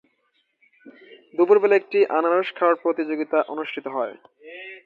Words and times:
দুপুর 1.33 1.57
বেলা 1.59 1.75
একটি 1.75 1.99
আনারস 2.17 2.49
খাওয়ার 2.57 2.75
প্রতিযোগিতা 2.83 3.37
অনুষ্ঠিত 3.53 3.85
হয়। 3.87 4.15